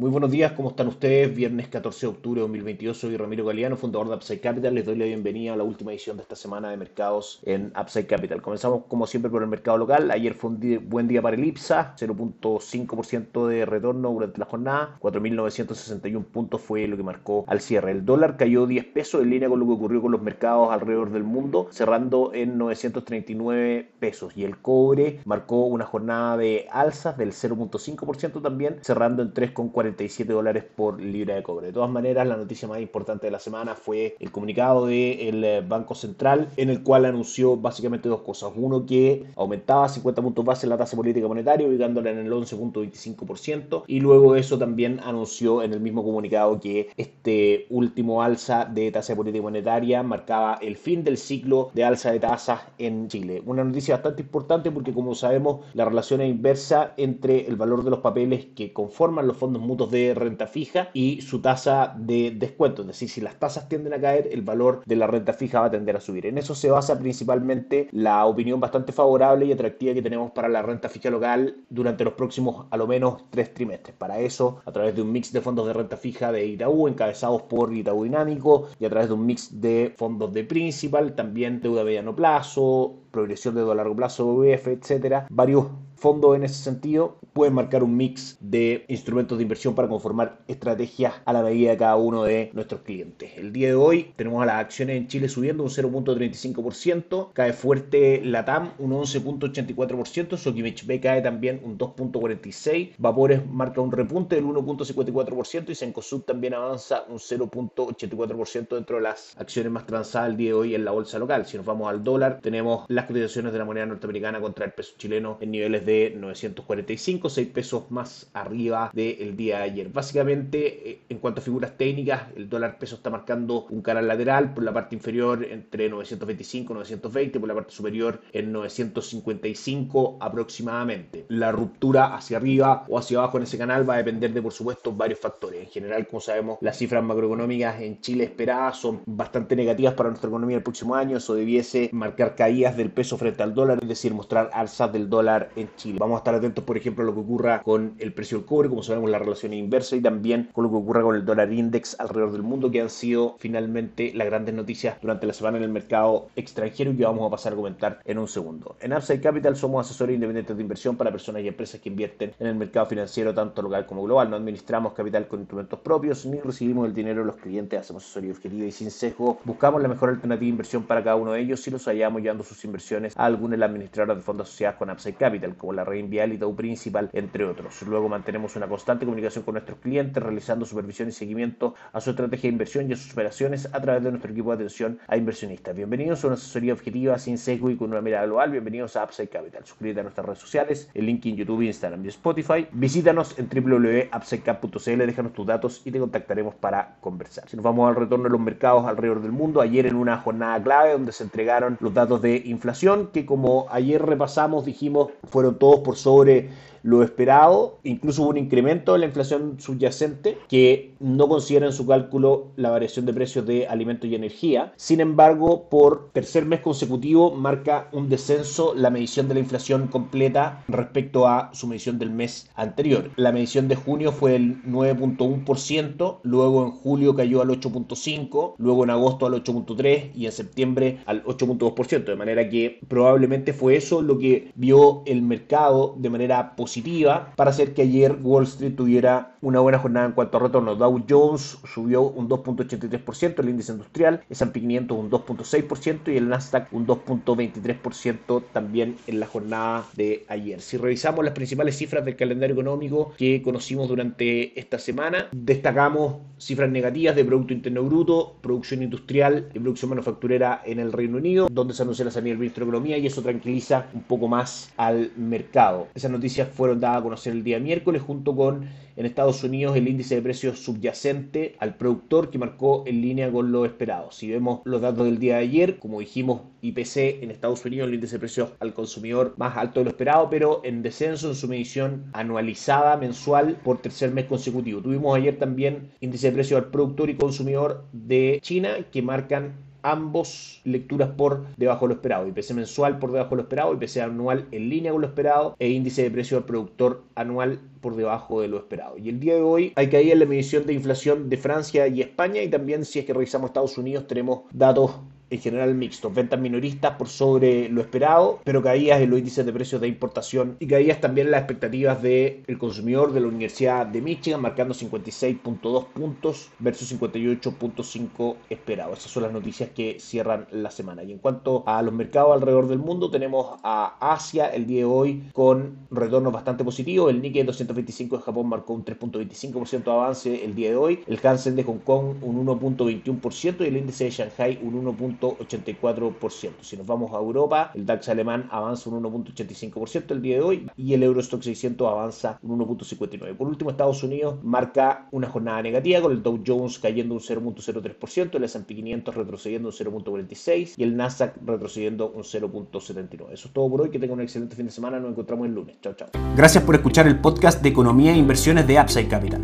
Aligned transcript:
Muy 0.00 0.08
buenos 0.08 0.30
días, 0.30 0.52
¿cómo 0.52 0.70
están 0.70 0.88
ustedes? 0.88 1.34
Viernes 1.34 1.68
14 1.68 2.06
de 2.06 2.10
octubre 2.10 2.38
de 2.38 2.46
2022, 2.46 2.96
soy 2.96 3.18
Ramiro 3.18 3.44
Galeano, 3.44 3.76
fundador 3.76 4.08
de 4.08 4.14
Upside 4.14 4.40
Capital. 4.40 4.74
Les 4.74 4.86
doy 4.86 4.96
la 4.96 5.04
bienvenida 5.04 5.52
a 5.52 5.56
la 5.56 5.62
última 5.62 5.90
edición 5.90 6.16
de 6.16 6.22
esta 6.22 6.36
semana 6.36 6.70
de 6.70 6.78
mercados 6.78 7.42
en 7.44 7.70
Upside 7.78 8.06
Capital. 8.06 8.40
Comenzamos 8.40 8.84
como 8.88 9.06
siempre 9.06 9.30
por 9.30 9.42
el 9.42 9.50
mercado 9.50 9.76
local. 9.76 10.10
Ayer 10.10 10.32
fue 10.32 10.52
un 10.52 10.88
buen 10.88 11.06
día 11.06 11.20
para 11.20 11.36
el 11.36 11.44
IPSA, 11.44 11.96
0.5% 11.98 13.46
de 13.46 13.66
retorno 13.66 14.10
durante 14.10 14.38
la 14.38 14.46
jornada, 14.46 14.96
4.961 15.02 16.24
puntos 16.24 16.62
fue 16.62 16.86
lo 16.86 16.96
que 16.96 17.02
marcó 17.02 17.44
al 17.46 17.60
cierre. 17.60 17.92
El 17.92 18.06
dólar 18.06 18.38
cayó 18.38 18.66
10 18.66 18.86
pesos 18.86 19.20
en 19.20 19.28
línea 19.28 19.50
con 19.50 19.60
lo 19.60 19.66
que 19.66 19.72
ocurrió 19.72 20.00
con 20.00 20.12
los 20.12 20.22
mercados 20.22 20.70
alrededor 20.72 21.10
del 21.10 21.24
mundo, 21.24 21.68
cerrando 21.72 22.32
en 22.32 22.56
939 22.56 23.90
pesos. 24.00 24.34
Y 24.34 24.44
el 24.44 24.56
cobre 24.56 25.20
marcó 25.26 25.66
una 25.66 25.84
jornada 25.84 26.38
de 26.38 26.68
alzas 26.72 27.18
del 27.18 27.32
0.5% 27.32 28.40
también, 28.40 28.78
cerrando 28.80 29.22
en 29.22 29.34
3,40 29.34 29.89
dólares 30.26 30.64
por 30.64 31.00
libra 31.00 31.34
de 31.34 31.42
cobre. 31.42 31.68
De 31.68 31.72
todas 31.72 31.90
maneras, 31.90 32.26
la 32.26 32.36
noticia 32.36 32.68
más 32.68 32.80
importante 32.80 33.26
de 33.26 33.30
la 33.30 33.38
semana 33.38 33.74
fue 33.74 34.16
el 34.18 34.30
comunicado 34.30 34.86
del 34.86 35.44
eh, 35.44 35.62
Banco 35.66 35.94
Central, 35.94 36.48
en 36.56 36.70
el 36.70 36.82
cual 36.82 37.04
anunció 37.04 37.56
básicamente 37.56 38.08
dos 38.08 38.20
cosas. 38.22 38.52
Uno, 38.54 38.86
que 38.86 39.26
aumentaba 39.36 39.88
50 39.88 40.22
puntos 40.22 40.44
base 40.44 40.66
la 40.66 40.76
tasa 40.76 40.96
política 40.96 41.28
monetaria, 41.28 41.66
ubicándola 41.66 42.10
en 42.10 42.18
el 42.18 42.32
11.25%, 42.32 43.84
y 43.86 44.00
luego 44.00 44.36
eso 44.36 44.58
también 44.58 45.00
anunció 45.00 45.62
en 45.62 45.72
el 45.72 45.80
mismo 45.80 46.02
comunicado 46.02 46.60
que 46.60 46.90
este 46.96 47.66
último 47.70 48.22
alza 48.22 48.64
de 48.64 48.90
tasa 48.90 49.14
política 49.14 49.42
monetaria 49.42 50.02
marcaba 50.02 50.58
el 50.60 50.76
fin 50.76 51.04
del 51.04 51.16
ciclo 51.16 51.70
de 51.74 51.84
alza 51.84 52.12
de 52.12 52.20
tasas 52.20 52.60
en 52.78 53.08
Chile. 53.08 53.42
Una 53.46 53.64
noticia 53.64 53.94
bastante 53.94 54.22
importante 54.22 54.70
porque, 54.70 54.92
como 54.92 55.14
sabemos, 55.14 55.60
la 55.74 55.84
relación 55.84 56.20
es 56.20 56.30
inversa 56.30 56.94
entre 56.96 57.46
el 57.46 57.56
valor 57.56 57.84
de 57.84 57.90
los 57.90 58.00
papeles 58.00 58.46
que 58.54 58.72
conforman 58.72 59.26
los 59.26 59.36
fondos 59.36 59.62
mutuos 59.62 59.79
de 59.86 60.14
renta 60.14 60.46
fija 60.46 60.90
y 60.92 61.20
su 61.22 61.40
tasa 61.40 61.94
de 61.96 62.32
descuento. 62.32 62.82
Es 62.82 62.88
decir, 62.88 63.08
si 63.08 63.20
las 63.20 63.38
tasas 63.38 63.68
tienden 63.68 63.94
a 63.94 64.00
caer, 64.00 64.28
el 64.32 64.42
valor 64.42 64.82
de 64.86 64.96
la 64.96 65.06
renta 65.06 65.32
fija 65.32 65.60
va 65.60 65.66
a 65.66 65.70
tender 65.70 65.96
a 65.96 66.00
subir. 66.00 66.26
En 66.26 66.38
eso 66.38 66.54
se 66.54 66.70
basa 66.70 66.98
principalmente 66.98 67.88
la 67.92 68.26
opinión 68.26 68.60
bastante 68.60 68.92
favorable 68.92 69.46
y 69.46 69.52
atractiva 69.52 69.94
que 69.94 70.02
tenemos 70.02 70.30
para 70.32 70.48
la 70.48 70.62
renta 70.62 70.88
fija 70.88 71.10
local 71.10 71.56
durante 71.68 72.04
los 72.04 72.14
próximos 72.14 72.66
a 72.70 72.76
lo 72.76 72.86
menos 72.86 73.24
tres 73.30 73.54
trimestres. 73.54 73.94
Para 73.96 74.20
eso, 74.20 74.60
a 74.64 74.72
través 74.72 74.94
de 74.94 75.02
un 75.02 75.12
mix 75.12 75.32
de 75.32 75.40
fondos 75.40 75.66
de 75.66 75.72
renta 75.72 75.96
fija 75.96 76.32
de 76.32 76.46
Itaú, 76.46 76.88
encabezados 76.88 77.42
por 77.42 77.74
Itaú 77.74 78.04
Dinámico, 78.04 78.68
y 78.78 78.84
a 78.84 78.90
través 78.90 79.08
de 79.08 79.14
un 79.14 79.26
mix 79.26 79.60
de 79.60 79.94
fondos 79.96 80.32
de 80.32 80.44
principal, 80.44 81.14
también 81.14 81.60
deuda 81.60 81.82
a 81.82 81.84
mediano 81.84 82.14
plazo, 82.14 82.94
progresión 83.10 83.54
de 83.54 83.60
deuda 83.60 83.72
a 83.72 83.76
largo 83.76 83.96
plazo, 83.96 84.26
UF, 84.26 84.68
etcétera, 84.68 85.26
varios 85.30 85.66
fondos 86.00 86.34
en 86.34 86.44
ese 86.44 86.54
sentido 86.54 87.18
pueden 87.34 87.54
marcar 87.54 87.82
un 87.82 87.96
mix 87.96 88.38
de 88.40 88.84
instrumentos 88.88 89.38
de 89.38 89.42
inversión 89.42 89.74
para 89.74 89.86
conformar 89.86 90.40
estrategias 90.48 91.14
a 91.24 91.32
la 91.32 91.42
medida 91.42 91.70
de 91.70 91.76
cada 91.76 91.96
uno 91.96 92.24
de 92.24 92.50
nuestros 92.54 92.80
clientes. 92.80 93.32
El 93.36 93.52
día 93.52 93.68
de 93.68 93.74
hoy 93.74 94.12
tenemos 94.16 94.42
a 94.42 94.46
las 94.46 94.56
acciones 94.56 94.96
en 94.96 95.08
Chile 95.08 95.28
subiendo 95.28 95.62
un 95.62 95.68
0.35%, 95.68 97.32
cae 97.34 97.52
fuerte 97.52 98.22
la 98.24 98.44
TAM 98.44 98.72
un 98.78 98.92
11.84%, 98.92 100.36
Sokimich 100.36 100.86
B 100.86 101.00
cae 101.00 101.20
también 101.20 101.60
un 101.62 101.78
2.46%, 101.78 102.94
Vapores 102.98 103.46
marca 103.46 103.80
un 103.80 103.92
repunte 103.92 104.36
del 104.36 104.46
1.54% 104.46 105.70
y 105.70 105.74
Sencosud 105.74 106.22
también 106.22 106.54
avanza 106.54 107.04
un 107.08 107.18
0.84% 107.18 108.74
dentro 108.74 108.96
de 108.96 109.02
las 109.02 109.36
acciones 109.38 109.70
más 109.70 109.86
transadas 109.86 110.30
el 110.30 110.36
día 110.36 110.48
de 110.48 110.54
hoy 110.54 110.74
en 110.74 110.84
la 110.84 110.92
bolsa 110.92 111.18
local. 111.18 111.46
Si 111.46 111.56
nos 111.58 111.66
vamos 111.66 111.88
al 111.88 112.02
dólar, 112.02 112.40
tenemos 112.40 112.86
las 112.88 113.04
cotizaciones 113.04 113.52
de 113.52 113.58
la 113.58 113.64
moneda 113.64 113.86
norteamericana 113.86 114.40
contra 114.40 114.64
el 114.64 114.72
peso 114.72 114.94
chileno 114.96 115.36
en 115.40 115.50
niveles 115.50 115.84
de 115.84 115.89
de 115.90 116.14
945, 116.16 117.28
6 117.28 117.48
pesos 117.48 117.90
más 117.90 118.30
arriba 118.32 118.92
del 118.94 119.36
día 119.36 119.58
de 119.58 119.64
ayer. 119.64 119.88
Básicamente, 119.88 120.88
eh, 120.88 121.00
en 121.08 121.18
cuanto 121.18 121.40
a 121.40 121.44
figuras 121.44 121.76
técnicas, 121.76 122.28
el 122.36 122.48
dólar 122.48 122.78
peso 122.78 122.94
está 122.94 123.10
marcando 123.10 123.66
un 123.70 123.82
canal 123.82 124.06
lateral 124.06 124.54
por 124.54 124.62
la 124.62 124.72
parte 124.72 124.94
inferior 124.94 125.44
entre 125.44 125.88
925 125.88 126.72
y 126.72 126.76
920, 126.76 127.40
por 127.40 127.48
la 127.48 127.54
parte 127.56 127.72
superior 127.72 128.20
en 128.32 128.52
955 128.52 130.18
aproximadamente. 130.20 131.26
La 131.28 131.50
ruptura 131.50 132.14
hacia 132.14 132.36
arriba 132.36 132.84
o 132.88 132.96
hacia 132.96 133.18
abajo 133.18 133.38
en 133.38 133.42
ese 133.42 133.58
canal 133.58 133.88
va 133.88 133.94
a 133.94 133.98
depender 133.98 134.32
de, 134.32 134.42
por 134.42 134.52
supuesto, 134.52 134.92
varios 134.92 135.18
factores. 135.18 135.60
En 135.64 135.70
general, 135.70 136.06
como 136.06 136.20
sabemos, 136.20 136.58
las 136.60 136.78
cifras 136.78 137.02
macroeconómicas 137.02 137.80
en 137.80 138.00
Chile 138.00 138.24
esperadas 138.24 138.76
son 138.76 139.02
bastante 139.06 139.56
negativas 139.56 139.94
para 139.94 140.10
nuestra 140.10 140.28
economía 140.28 140.56
el 140.56 140.62
próximo 140.62 140.94
año. 140.94 141.16
Eso 141.16 141.34
debiese 141.34 141.90
marcar 141.92 142.36
caídas 142.36 142.76
del 142.76 142.92
peso 142.92 143.18
frente 143.18 143.42
al 143.42 143.54
dólar, 143.54 143.80
es 143.82 143.88
decir, 143.88 144.14
mostrar 144.14 144.50
alzas 144.52 144.92
del 144.92 145.10
dólar 145.10 145.50
en 145.56 145.68
Vamos 145.98 146.16
a 146.16 146.18
estar 146.18 146.34
atentos, 146.34 146.64
por 146.64 146.76
ejemplo, 146.76 147.04
a 147.04 147.06
lo 147.06 147.14
que 147.14 147.20
ocurra 147.20 147.62
con 147.62 147.94
el 147.98 148.12
precio 148.12 148.38
del 148.38 148.46
cobre, 148.46 148.68
como 148.68 148.82
sabemos 148.82 149.10
la 149.10 149.18
relación 149.18 149.52
inversa, 149.52 149.96
y 149.96 150.00
también 150.00 150.48
con 150.52 150.64
lo 150.64 150.70
que 150.70 150.76
ocurra 150.76 151.02
con 151.02 151.16
el 151.16 151.24
dólar 151.24 151.52
index 151.52 151.98
alrededor 151.98 152.32
del 152.32 152.42
mundo, 152.42 152.70
que 152.70 152.80
han 152.80 152.90
sido 152.90 153.36
finalmente 153.38 154.12
las 154.14 154.26
grandes 154.26 154.54
noticias 154.54 154.98
durante 155.00 155.26
la 155.26 155.32
semana 155.32 155.58
en 155.58 155.64
el 155.64 155.70
mercado 155.70 156.28
extranjero 156.36 156.90
y 156.92 156.96
que 156.96 157.04
vamos 157.04 157.26
a 157.26 157.30
pasar 157.30 157.52
a 157.52 157.56
comentar 157.56 158.00
en 158.04 158.18
un 158.18 158.28
segundo. 158.28 158.76
En 158.80 158.92
Upside 158.92 159.20
Capital 159.20 159.56
somos 159.56 159.86
asesores 159.86 160.14
independientes 160.14 160.56
de 160.56 160.62
inversión 160.62 160.96
para 160.96 161.10
personas 161.10 161.42
y 161.42 161.48
empresas 161.48 161.80
que 161.80 161.88
invierten 161.88 162.32
en 162.38 162.46
el 162.46 162.54
mercado 162.54 162.86
financiero 162.86 163.34
tanto 163.34 163.62
local 163.62 163.86
como 163.86 164.02
global. 164.02 164.30
No 164.30 164.36
administramos 164.36 164.92
capital 164.92 165.28
con 165.28 165.40
instrumentos 165.40 165.78
propios 165.80 166.26
ni 166.26 166.40
recibimos 166.40 166.86
el 166.86 166.94
dinero 166.94 167.20
de 167.20 167.26
los 167.26 167.36
clientes, 167.36 167.80
hacemos 167.80 168.04
asesoría 168.04 168.32
objetiva 168.32 168.66
y 168.66 168.72
sin 168.72 168.90
sesgo. 168.90 169.40
Buscamos 169.44 169.80
la 169.82 169.88
mejor 169.88 170.10
alternativa 170.10 170.46
de 170.46 170.50
inversión 170.50 170.84
para 170.84 171.02
cada 171.02 171.16
uno 171.16 171.32
de 171.32 171.40
ellos 171.40 171.60
si 171.60 171.70
los 171.70 171.84
hallamos 171.86 172.22
llevando 172.22 172.44
sus 172.44 172.64
inversiones 172.64 173.16
a 173.16 173.24
alguna 173.24 173.52
de 173.52 173.58
las 173.58 173.70
administradoras 173.70 174.16
de 174.16 174.22
fondos 174.22 174.48
asociadas 174.48 174.76
con 174.76 174.90
Upside 174.90 175.14
Capital, 175.14 175.56
como 175.56 175.69
la 175.72 175.84
red 175.84 176.08
Vial 176.08 176.32
y 176.32 176.38
Principal, 176.38 177.10
entre 177.12 177.44
otros. 177.44 177.82
Luego 177.82 178.08
mantenemos 178.08 178.56
una 178.56 178.66
constante 178.66 179.04
comunicación 179.04 179.44
con 179.44 179.54
nuestros 179.54 179.78
clientes, 179.78 180.22
realizando 180.22 180.64
supervisión 180.64 181.08
y 181.08 181.12
seguimiento 181.12 181.74
a 181.92 182.00
su 182.00 182.10
estrategia 182.10 182.48
de 182.48 182.52
inversión 182.52 182.88
y 182.88 182.94
a 182.94 182.96
sus 182.96 183.12
operaciones 183.12 183.68
a 183.72 183.80
través 183.80 184.02
de 184.02 184.10
nuestro 184.10 184.32
equipo 184.32 184.50
de 184.50 184.56
atención 184.56 184.98
a 185.06 185.16
inversionistas. 185.16 185.74
Bienvenidos 185.76 186.24
a 186.24 186.28
una 186.28 186.34
asesoría 186.34 186.72
objetiva, 186.72 187.18
sin 187.18 187.38
sesgo 187.38 187.70
y 187.70 187.76
con 187.76 187.90
una 187.90 188.00
mirada 188.00 188.26
global. 188.26 188.50
Bienvenidos 188.50 188.96
a 188.96 189.04
Upside 189.04 189.28
Capital. 189.28 189.64
Suscríbete 189.64 190.00
a 190.00 190.02
nuestras 190.02 190.26
redes 190.26 190.38
sociales, 190.38 190.90
el 190.94 191.06
link 191.06 191.24
en 191.26 191.36
YouTube, 191.36 191.62
Instagram 191.62 192.04
y 192.04 192.08
Spotify. 192.08 192.66
Visítanos 192.72 193.38
en 193.38 193.48
www.upsidecap.cl, 193.48 195.06
déjanos 195.06 195.32
tus 195.32 195.46
datos 195.46 195.82
y 195.84 195.90
te 195.90 195.98
contactaremos 195.98 196.54
para 196.54 196.96
conversar. 197.00 197.48
Si 197.48 197.56
nos 197.56 197.64
vamos 197.64 197.88
al 197.88 197.96
retorno 197.96 198.24
de 198.24 198.30
los 198.30 198.40
mercados 198.40 198.86
alrededor 198.86 199.22
del 199.22 199.32
mundo, 199.32 199.60
ayer 199.60 199.86
en 199.86 199.96
una 199.96 200.18
jornada 200.18 200.62
clave 200.62 200.92
donde 200.92 201.12
se 201.12 201.24
entregaron 201.24 201.76
los 201.80 201.94
datos 201.94 202.22
de 202.22 202.42
inflación 202.44 203.10
que 203.12 203.26
como 203.26 203.66
ayer 203.70 204.04
repasamos, 204.04 204.64
dijimos, 204.64 205.08
fueron 205.24 205.58
todos 205.60 205.80
por 205.80 205.96
sobre 205.96 206.48
lo 206.82 207.02
esperado. 207.02 207.78
Incluso 207.84 208.22
hubo 208.22 208.30
un 208.30 208.38
incremento 208.38 208.92
de 208.92 209.00
la 209.00 209.06
inflación 209.06 209.56
subyacente 209.58 210.38
que 210.48 210.94
no 211.00 211.28
considera 211.28 211.66
en 211.66 211.72
su 211.72 211.86
cálculo 211.86 212.48
la 212.56 212.70
variación 212.70 213.06
de 213.06 213.14
precios 213.14 213.46
de 213.46 213.66
alimentos 213.66 214.08
y 214.08 214.14
energía. 214.14 214.72
Sin 214.76 215.00
embargo, 215.00 215.68
por 215.68 216.10
tercer 216.12 216.44
mes 216.46 216.60
consecutivo 216.60 217.30
marca 217.32 217.88
un 217.92 218.08
descenso 218.08 218.74
la 218.74 218.90
medición 218.90 219.28
de 219.28 219.34
la 219.34 219.40
inflación 219.40 219.88
completa 219.88 220.64
respecto 220.68 221.26
a 221.26 221.50
su 221.52 221.66
medición 221.66 221.98
del 221.98 222.10
mes 222.10 222.48
anterior. 222.54 223.10
La 223.16 223.32
medición 223.32 223.68
de 223.68 223.76
junio 223.76 224.12
fue 224.12 224.36
el 224.36 224.62
9.1%, 224.64 226.20
luego 226.22 226.64
en 226.64 226.70
julio 226.72 227.14
cayó 227.14 227.42
al 227.42 227.48
8.5%, 227.48 228.54
luego 228.58 228.84
en 228.84 228.90
agosto 228.90 229.26
al 229.26 229.34
8.3% 229.34 230.12
y 230.14 230.26
en 230.26 230.32
septiembre 230.32 230.98
al 231.06 231.24
8.2%. 231.24 232.04
De 232.04 232.16
manera 232.16 232.48
que 232.48 232.80
probablemente 232.88 233.52
fue 233.52 233.76
eso 233.76 234.02
lo 234.02 234.18
que 234.18 234.52
vio 234.54 235.02
el 235.06 235.22
mercado 235.22 235.94
de 235.98 236.10
manera 236.10 236.56
positiva 236.56 236.69
positiva 236.70 237.32
para 237.34 237.50
hacer 237.50 237.74
que 237.74 237.82
ayer 237.82 238.16
Wall 238.22 238.44
Street 238.44 238.76
tuviera 238.76 239.34
una 239.42 239.58
buena 239.58 239.78
jornada 239.78 240.06
en 240.06 240.12
cuanto 240.12 240.36
a 240.36 240.40
retorno. 240.40 240.76
Dow 240.76 241.04
Jones 241.08 241.58
subió 241.64 242.02
un 242.02 242.28
2.83%, 242.28 243.40
el 243.40 243.48
índice 243.48 243.72
industrial, 243.72 244.20
el 244.28 244.32
S&P 244.32 244.60
500 244.60 244.96
un 244.96 245.10
2.6% 245.10 246.12
y 246.12 246.16
el 246.16 246.28
Nasdaq 246.28 246.72
un 246.72 246.86
2.23% 246.86 248.44
también 248.52 248.96
en 249.08 249.18
la 249.18 249.26
jornada 249.26 249.84
de 249.96 250.24
ayer. 250.28 250.60
Si 250.60 250.76
revisamos 250.76 251.24
las 251.24 251.34
principales 251.34 251.76
cifras 251.76 252.04
del 252.04 252.14
calendario 252.14 252.54
económico 252.54 253.14
que 253.18 253.42
conocimos 253.42 253.88
durante 253.88 254.58
esta 254.58 254.78
semana, 254.78 255.26
destacamos 255.32 256.18
cifras 256.38 256.70
negativas 256.70 257.16
de 257.16 257.24
Producto 257.24 257.52
Interno 257.52 257.82
Bruto, 257.82 258.36
producción 258.40 258.82
industrial 258.82 259.48
y 259.52 259.58
producción 259.58 259.90
manufacturera 259.90 260.62
en 260.64 260.78
el 260.78 260.92
Reino 260.92 261.18
Unido, 261.18 261.48
donde 261.50 261.74
se 261.74 261.82
anunció 261.82 262.04
la 262.04 262.12
salida 262.12 262.30
del 262.30 262.38
ministro 262.38 262.64
de 262.64 262.70
Economía 262.70 262.98
y 262.98 263.06
eso 263.06 263.22
tranquiliza 263.22 263.86
un 263.92 264.02
poco 264.02 264.28
más 264.28 264.72
al 264.76 265.10
mercado. 265.16 265.88
Esas 265.94 266.10
noticias 266.10 266.48
fueron 266.60 266.78
dadas 266.78 266.98
a 266.98 267.02
conocer 267.02 267.32
el 267.32 267.42
día 267.42 267.58
miércoles 267.58 268.02
junto 268.02 268.36
con 268.36 268.68
en 268.94 269.06
Estados 269.06 269.42
Unidos 269.44 269.78
el 269.78 269.88
índice 269.88 270.16
de 270.16 270.20
precios 270.20 270.58
subyacente 270.58 271.56
al 271.58 271.78
productor 271.78 272.28
que 272.28 272.36
marcó 272.36 272.84
en 272.86 273.00
línea 273.00 273.32
con 273.32 273.50
lo 273.50 273.64
esperado. 273.64 274.12
Si 274.12 274.28
vemos 274.28 274.60
los 274.64 274.82
datos 274.82 275.06
del 275.06 275.18
día 275.18 275.36
de 275.36 275.44
ayer, 275.44 275.78
como 275.78 276.00
dijimos, 276.00 276.42
IPC 276.60 277.22
en 277.22 277.30
Estados 277.30 277.64
Unidos, 277.64 277.88
el 277.88 277.94
índice 277.94 278.16
de 278.16 278.18
precios 278.18 278.50
al 278.60 278.74
consumidor 278.74 279.32
más 279.38 279.56
alto 279.56 279.80
de 279.80 279.84
lo 279.84 279.90
esperado, 279.90 280.28
pero 280.28 280.60
en 280.62 280.82
descenso 280.82 281.30
en 281.30 281.34
su 281.34 281.48
medición 281.48 282.10
anualizada 282.12 282.98
mensual 282.98 283.56
por 283.64 283.80
tercer 283.80 284.10
mes 284.10 284.26
consecutivo. 284.26 284.82
Tuvimos 284.82 285.16
ayer 285.16 285.38
también 285.38 285.92
índice 286.00 286.26
de 286.26 286.34
precios 286.34 286.62
al 286.62 286.70
productor 286.70 287.08
y 287.08 287.14
consumidor 287.14 287.86
de 287.94 288.38
China 288.42 288.76
que 288.92 289.00
marcan 289.00 289.54
ambos 289.82 290.60
lecturas 290.64 291.10
por 291.16 291.46
debajo 291.56 291.86
de 291.86 291.88
lo 291.88 291.94
esperado. 291.94 292.28
IPC 292.28 292.52
mensual 292.52 292.98
por 292.98 293.12
debajo 293.12 293.30
de 293.30 293.36
lo 293.36 293.42
esperado, 293.42 293.74
IPC 293.74 293.98
anual 293.98 294.46
en 294.50 294.68
línea 294.68 294.92
con 294.92 295.00
lo 295.00 295.06
esperado 295.06 295.56
e 295.58 295.68
índice 295.68 296.02
de 296.02 296.10
precio 296.10 296.36
al 296.38 296.44
productor 296.44 297.02
anual 297.14 297.60
por 297.80 297.96
debajo 297.96 298.40
de 298.40 298.48
lo 298.48 298.58
esperado. 298.58 298.98
Y 298.98 299.08
el 299.08 299.20
día 299.20 299.34
de 299.34 299.42
hoy 299.42 299.72
hay 299.76 299.88
caída 299.88 300.12
en 300.12 300.20
la 300.20 300.26
medición 300.26 300.66
de 300.66 300.74
inflación 300.74 301.28
de 301.28 301.36
Francia 301.36 301.86
y 301.88 302.00
España 302.00 302.42
y 302.42 302.48
también 302.48 302.84
si 302.84 302.98
es 302.98 303.04
que 303.04 303.14
revisamos 303.14 303.50
Estados 303.50 303.78
Unidos 303.78 304.06
tenemos 304.06 304.42
datos 304.52 304.92
en 305.30 305.40
general 305.40 305.74
mixtos, 305.74 306.12
ventas 306.12 306.40
minoristas 306.40 306.96
por 306.96 307.08
sobre 307.08 307.68
lo 307.68 307.80
esperado, 307.80 308.40
pero 308.44 308.62
caídas 308.62 309.00
en 309.00 309.10
los 309.10 309.18
índices 309.18 309.46
de 309.46 309.52
precios 309.52 309.80
de 309.80 309.88
importación 309.88 310.56
y 310.58 310.66
caídas 310.66 311.00
también 311.00 311.28
en 311.28 311.32
las 311.32 311.42
expectativas 311.42 312.02
del 312.02 312.58
consumidor 312.58 313.12
de 313.12 313.20
la 313.20 313.28
Universidad 313.28 313.86
de 313.86 314.02
Michigan, 314.02 314.42
marcando 314.42 314.74
56.2 314.74 315.86
puntos 315.86 316.50
versus 316.58 316.92
58.5 316.92 318.36
esperado. 318.50 318.92
Esas 318.92 319.10
son 319.12 319.22
las 319.22 319.32
noticias 319.32 319.70
que 319.70 319.98
cierran 320.00 320.46
la 320.50 320.70
semana. 320.70 321.02
Y 321.04 321.12
en 321.12 321.18
cuanto 321.18 321.62
a 321.66 321.82
los 321.82 321.94
mercados 321.94 322.34
alrededor 322.34 322.68
del 322.68 322.78
mundo, 322.78 323.10
tenemos 323.10 323.58
a 323.62 323.96
Asia 324.00 324.48
el 324.48 324.66
día 324.66 324.80
de 324.80 324.84
hoy 324.84 325.22
con 325.32 325.78
retornos 325.90 326.32
bastante 326.32 326.64
positivos. 326.64 327.10
El 327.10 327.22
Nikkei 327.22 327.44
225 327.44 328.18
de 328.18 328.22
Japón 328.22 328.48
marcó 328.48 328.74
un 328.74 328.84
3.25% 328.84 329.84
de 329.84 329.90
avance 329.90 330.44
el 330.44 330.54
día 330.54 330.70
de 330.70 330.76
hoy. 330.76 331.00
El 331.06 331.20
Hansen 331.22 331.56
de 331.56 331.64
Hong 331.64 331.78
Kong 331.78 332.16
un 332.22 332.46
1.21% 332.46 333.60
y 333.60 333.64
el 333.64 333.76
índice 333.76 334.04
de 334.04 334.10
Shanghai 334.10 334.58
un 334.62 334.74
1. 334.74 334.90
1.84%. 335.20 336.50
Si 336.62 336.76
nos 336.76 336.86
vamos 336.86 337.12
a 337.12 337.16
Europa, 337.16 337.70
el 337.74 337.86
DAX 337.86 338.08
alemán 338.08 338.48
avanza 338.50 338.90
un 338.90 339.02
1.85% 339.02 340.10
el 340.10 340.22
día 340.22 340.36
de 340.36 340.42
hoy 340.42 340.70
y 340.76 340.94
el 340.94 341.02
Eurostock 341.02 341.42
600 341.42 341.88
avanza 341.88 342.38
un 342.42 342.58
1.59%. 342.58 343.36
Por 343.36 343.48
último, 343.48 343.70
Estados 343.70 344.02
Unidos 344.02 344.36
marca 344.42 345.08
una 345.10 345.28
jornada 345.28 345.62
negativa 345.62 346.00
con 346.00 346.12
el 346.12 346.22
Dow 346.22 346.42
Jones 346.46 346.78
cayendo 346.78 347.14
un 347.14 347.20
0.03%, 347.20 348.36
el 348.36 348.44
S&P 348.44 348.74
500 348.74 349.14
retrocediendo 349.14 349.68
un 349.68 349.74
0.46% 349.74 350.74
y 350.76 350.82
el 350.82 350.96
Nasdaq 350.96 351.36
retrocediendo 351.44 352.10
un 352.10 352.22
0.79%. 352.22 353.30
Eso 353.32 353.48
es 353.48 353.54
todo 353.54 353.70
por 353.70 353.82
hoy. 353.82 353.90
Que 353.90 353.98
tengan 353.98 354.18
un 354.18 354.22
excelente 354.22 354.56
fin 354.56 354.66
de 354.66 354.72
semana. 354.72 355.00
Nos 355.00 355.10
encontramos 355.10 355.46
el 355.46 355.54
lunes. 355.54 355.76
Chao, 355.80 355.94
chao. 355.94 356.08
Gracias 356.36 356.62
por 356.64 356.74
escuchar 356.74 357.06
el 357.06 357.20
podcast 357.20 357.62
de 357.62 357.68
Economía 357.68 358.12
e 358.12 358.16
Inversiones 358.16 358.66
de 358.66 358.80
Upside 358.80 359.08
Capital. 359.08 359.40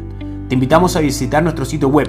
Te 0.49 0.55
invitamos 0.55 0.95
a 0.95 1.01
visitar 1.01 1.43
nuestro 1.43 1.65
sitio 1.65 1.89
web 1.89 2.09